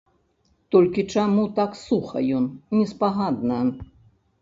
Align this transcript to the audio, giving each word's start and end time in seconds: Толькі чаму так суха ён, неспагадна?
Толькі 0.75 1.05
чаму 1.17 1.45
так 1.61 1.77
суха 1.83 2.25
ён, 2.41 2.51
неспагадна? 2.81 3.65